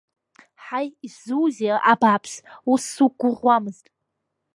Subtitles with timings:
[0.63, 2.39] Ҳаи, исзузеи, абааԥсы,
[2.71, 3.85] ус суқәгәыӷуамызт!